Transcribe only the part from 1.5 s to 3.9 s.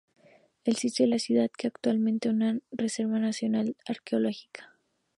es actualmente una Reserva Nacional de